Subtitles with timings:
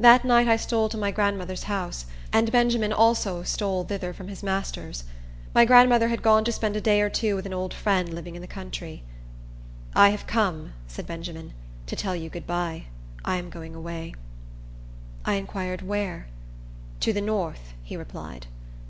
[0.00, 4.42] That night I stole to my grandmother's house; and Benjamin also stole thither from his
[4.42, 5.04] master's.
[5.54, 8.34] My grandmother had gone to spend a day or two with an old friend living
[8.34, 9.04] in the country.
[9.94, 11.52] "I have come," said Benjamin,
[11.86, 12.86] "to tell you good by.
[13.24, 14.16] I am going away."
[15.24, 16.26] I inquired where.
[16.98, 18.48] "To the north," he replied.